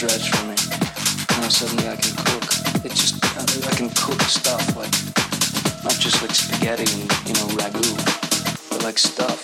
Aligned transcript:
Stretch 0.00 0.30
for 0.30 0.46
me. 0.46 0.56
Now 1.42 1.48
suddenly 1.50 1.86
I 1.86 1.94
can 1.94 2.16
cook. 2.24 2.44
It 2.86 2.92
just 2.92 3.22
I 3.22 3.74
can 3.76 3.90
cook 3.90 4.22
stuff 4.22 4.74
like 4.74 4.90
not 5.84 5.92
just 6.00 6.22
like 6.22 6.34
spaghetti 6.34 6.90
and 6.90 7.28
you 7.28 7.34
know 7.34 7.46
ragu, 7.60 7.84
but 8.70 8.82
like 8.82 8.98
stuff. 8.98 9.39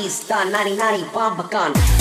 90s, 0.00 0.26
the 0.26 0.44
99 0.44 0.76
90 0.76 1.04
bomb 1.12 1.48
gun. 1.48 1.99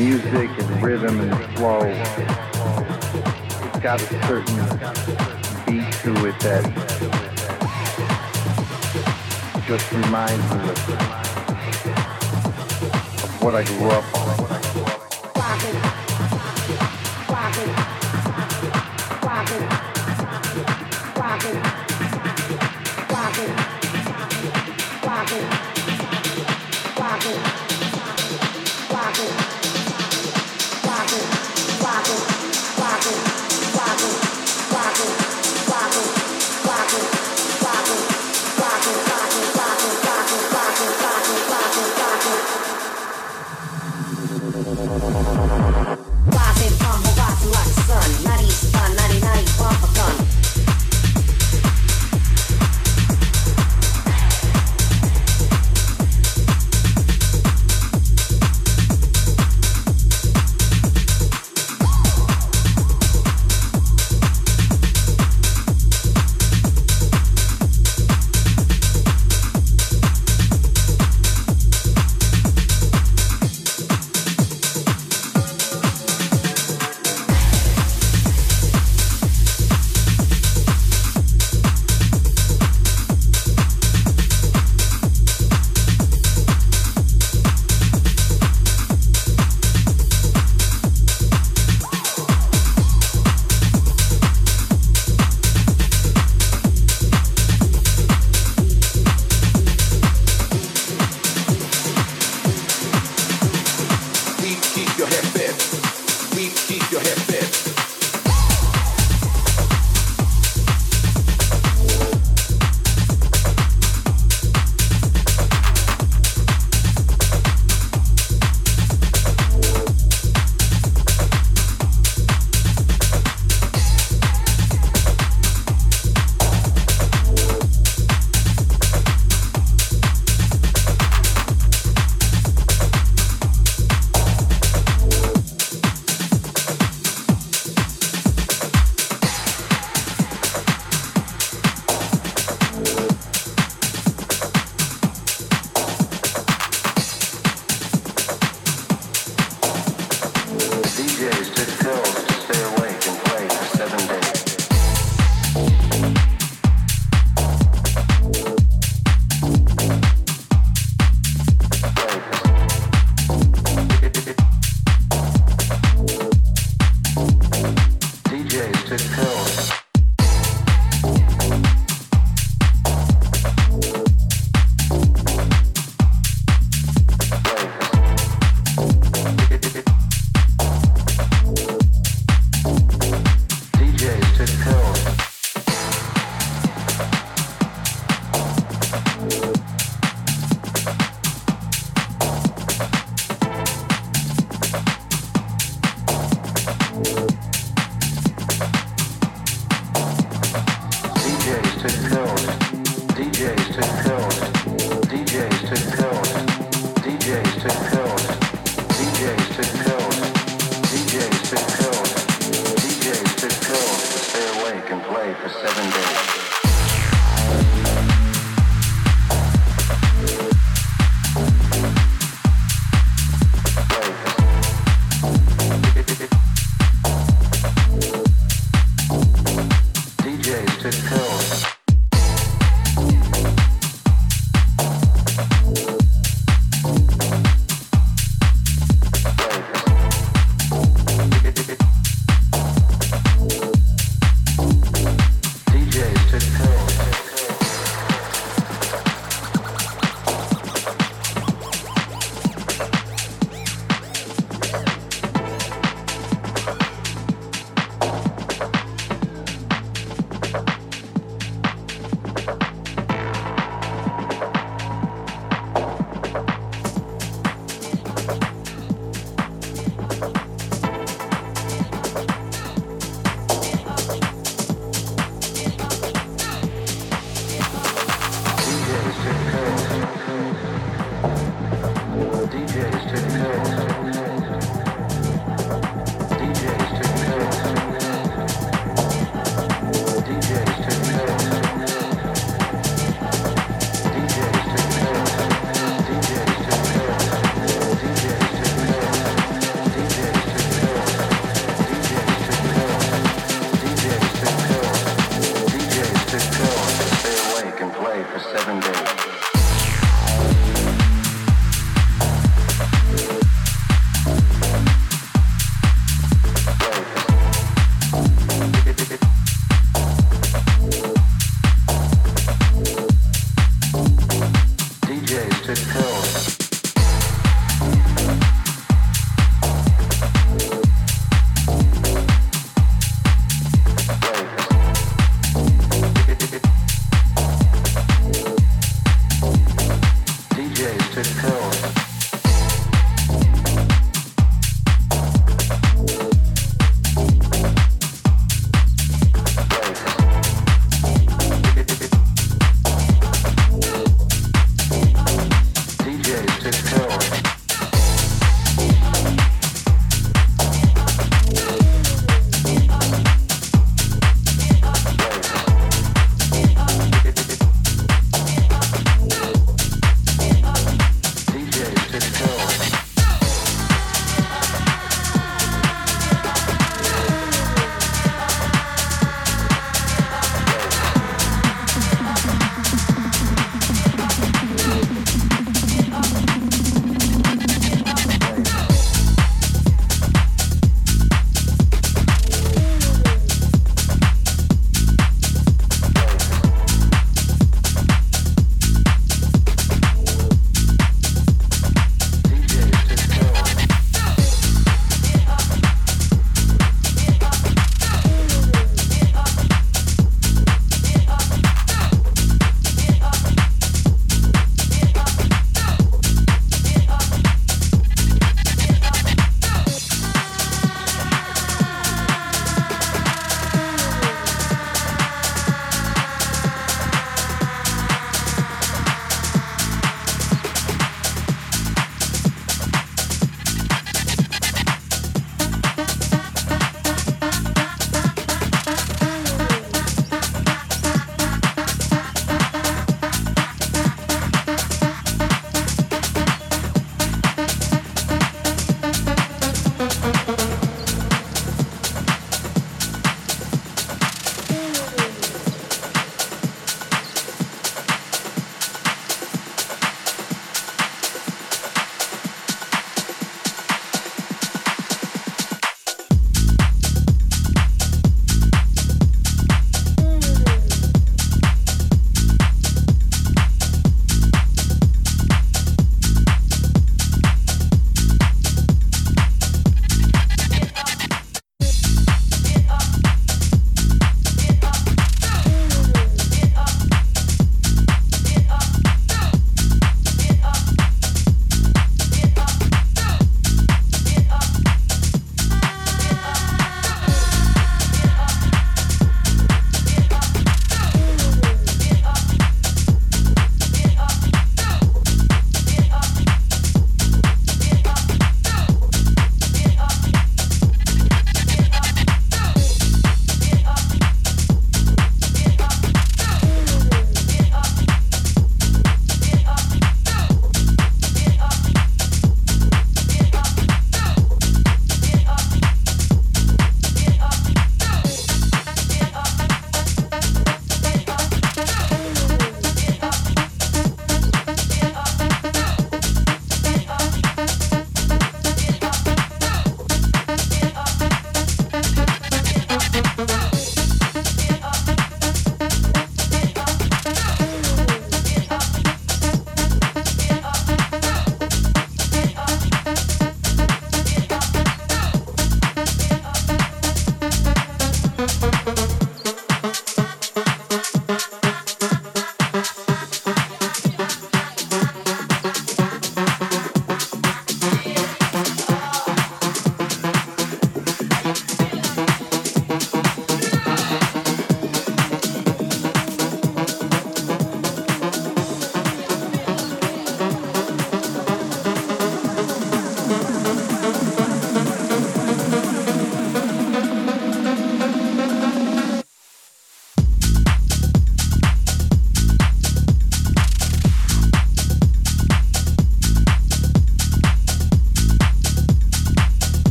music 0.00 0.50
and 0.58 0.82
rhythm 0.82 1.20
and 1.20 1.58
flow. 1.58 1.80
It's 1.84 3.80
got 3.80 4.00
a 4.00 4.06
certain 4.26 4.56
beat 5.66 5.92
to 6.00 6.26
it 6.26 6.40
that 6.40 6.64
just 9.66 9.92
reminds 9.92 10.54
me 10.54 10.70
of 10.70 10.78
what 13.42 13.54
I 13.54 13.62
grew 13.64 13.90
up 13.90 14.14
on. 14.14 14.49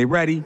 They 0.00 0.06
ready? 0.06 0.42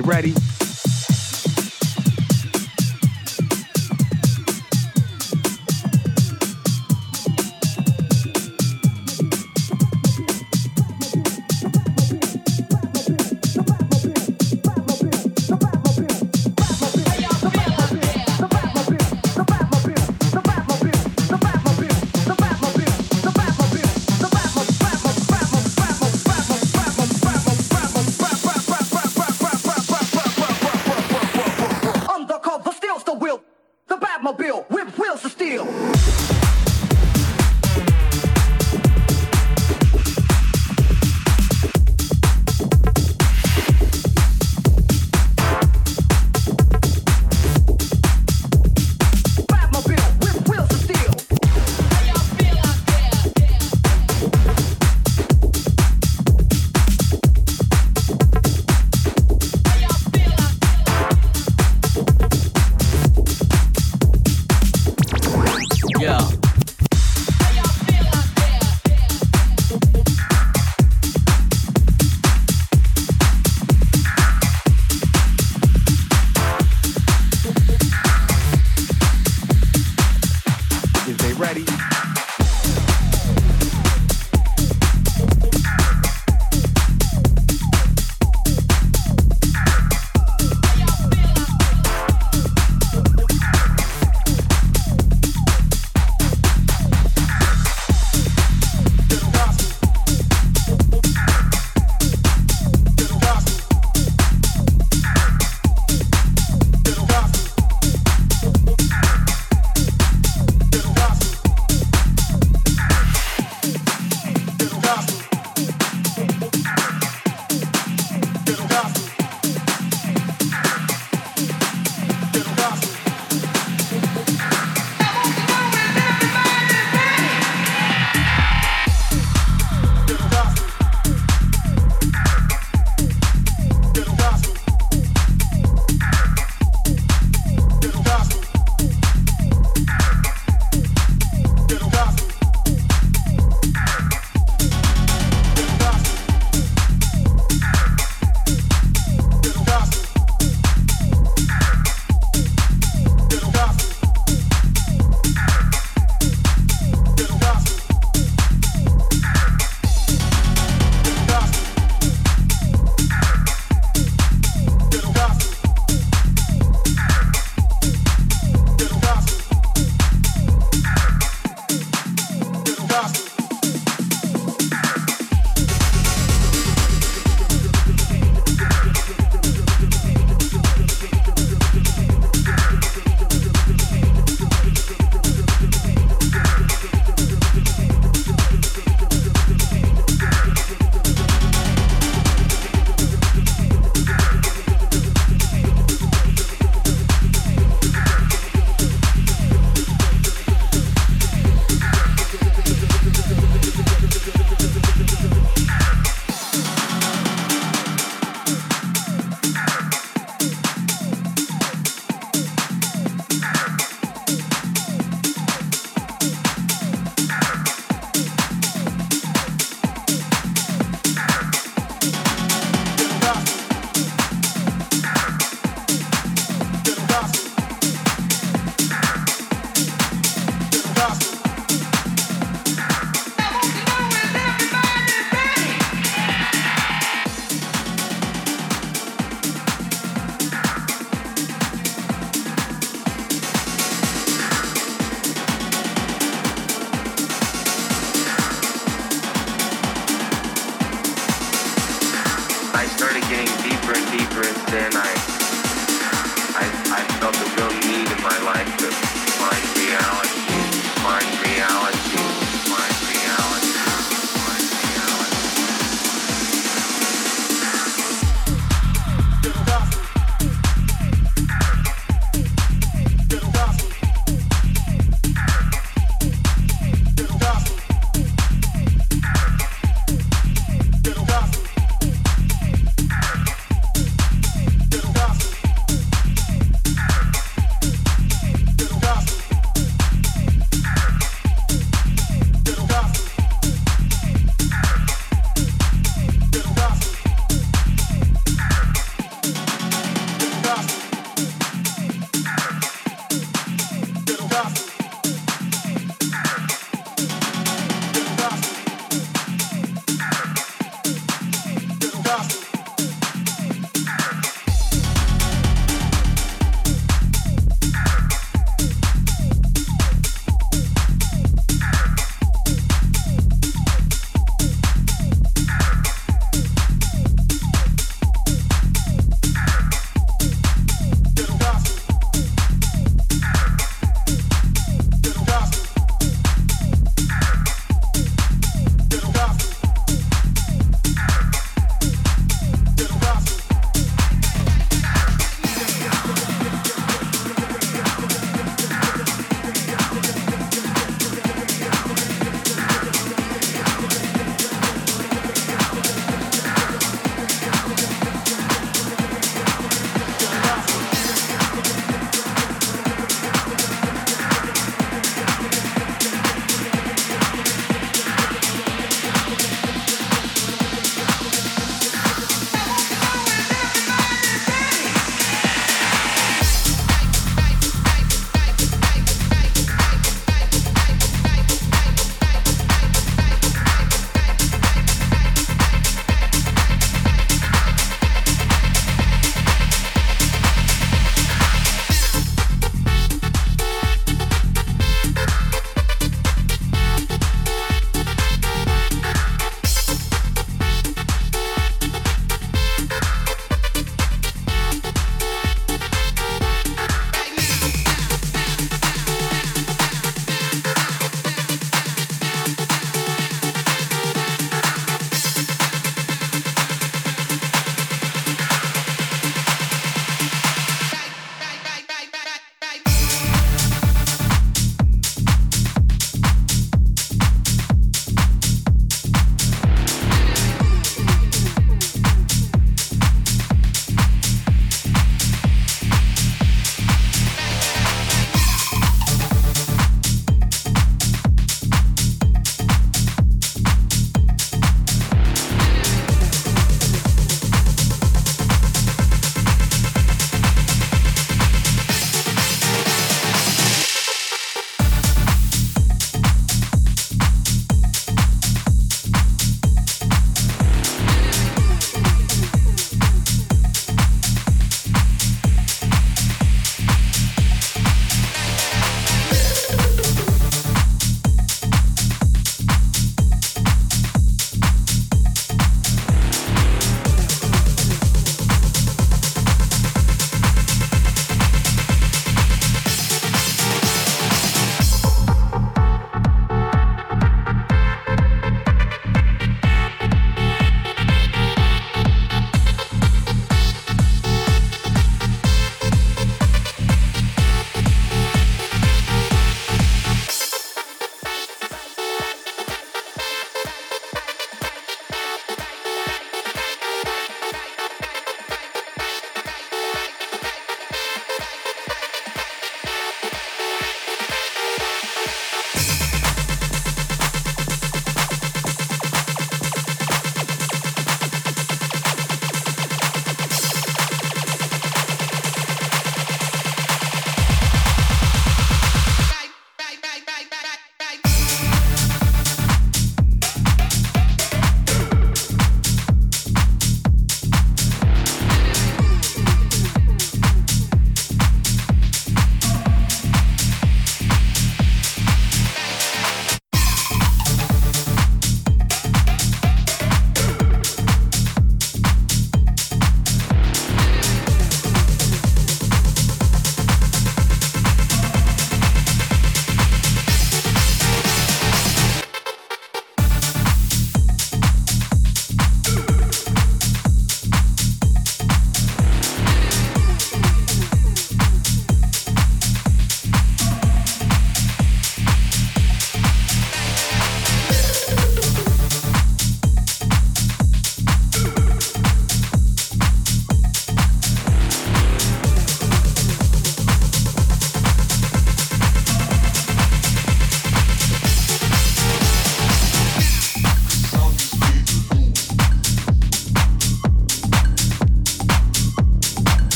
ready. 0.00 0.39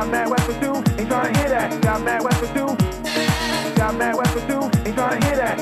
Got 0.00 0.12
mad 0.12 0.30
West 0.30 0.44
for 0.46 0.60
two, 0.60 0.76
ain't 0.98 1.08
trying 1.10 1.34
hear 1.34 1.50
that. 1.50 1.82
Got 1.82 2.02
mad 2.02 2.24
West 2.24 2.38
for 2.38 2.46
two. 2.56 2.68
Got 3.76 3.96
mad 3.98 4.16
West 4.16 4.32
for 4.32 4.40
two, 4.48 4.62
ain't 4.88 4.96
trying 4.96 5.20
hear 5.26 5.36
that. 5.36 5.58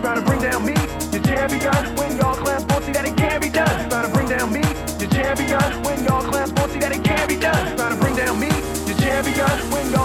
Trying 0.00 0.24
bring 0.24 0.40
down 0.40 0.64
me, 0.64 0.72
your 1.12 1.22
champion. 1.28 1.94
When 1.94 2.16
y'all 2.16 2.34
clap, 2.34 2.64
won't 2.72 2.84
see 2.86 2.92
that 2.92 3.04
it 3.04 3.18
can't 3.18 3.42
be 3.42 3.50
done. 3.50 3.90
Trying 3.90 4.06
to 4.06 4.12
bring 4.16 4.28
down 4.30 4.50
me, 4.50 4.62
your 4.96 5.10
champion. 5.10 5.82
When 5.84 6.04
y'all 6.04 6.22
clap, 6.22 6.58
won't 6.58 6.72
that 6.80 6.92
it 6.92 7.04
can't 7.04 7.28
be 7.28 7.36
done. 7.36 7.76
Trying 7.76 8.00
bring 8.00 8.16
down 8.16 8.40
me, 8.40 8.48
your 8.88 8.96
champion. 8.96 9.58
When 9.68 9.90
y'all 9.92 10.03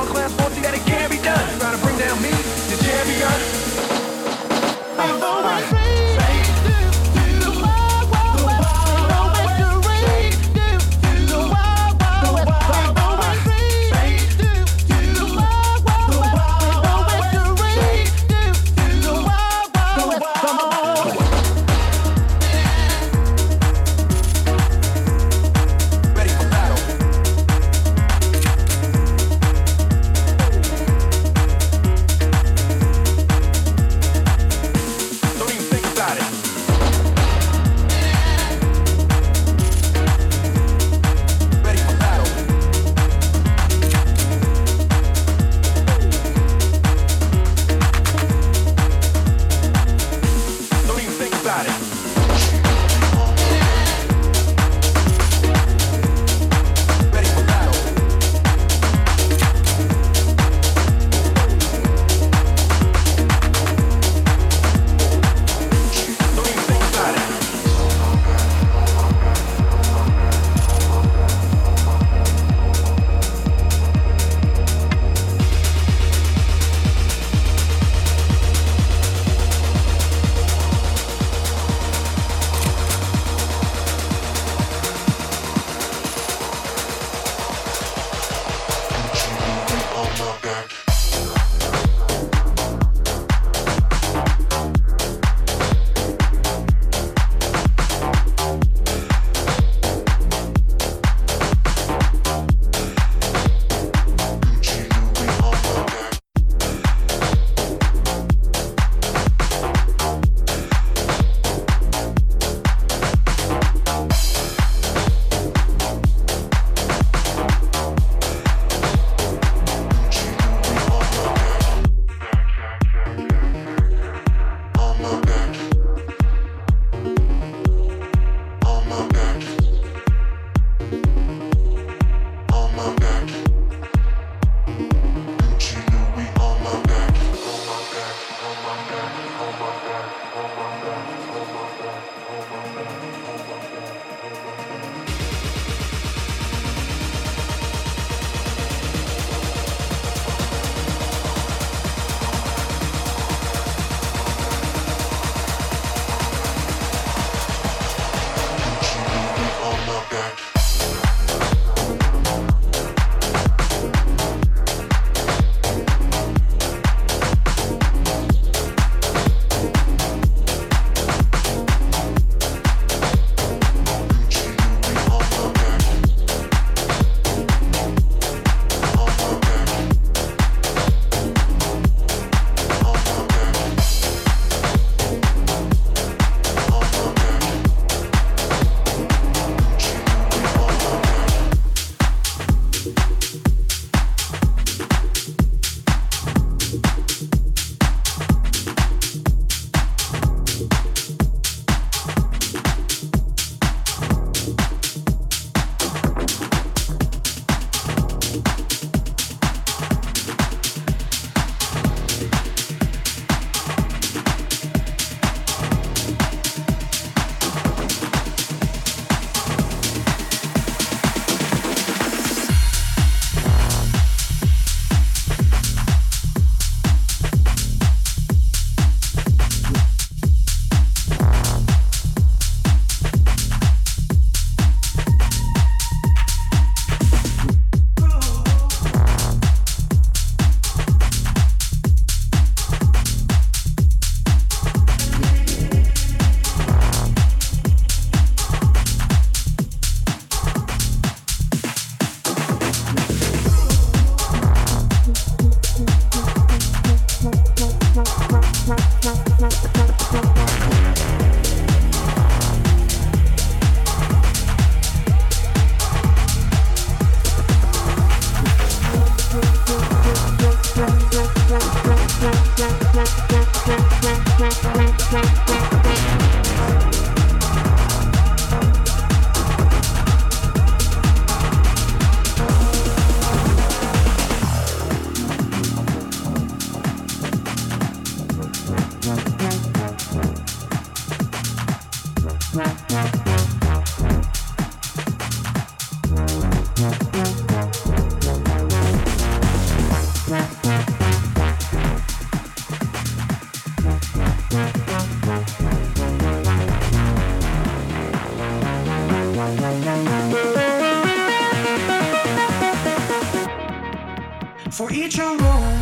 Thank 314.79 315.78